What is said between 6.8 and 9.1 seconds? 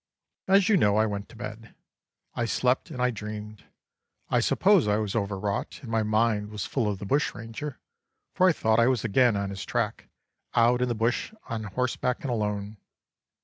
of the bushranger, for I thought I was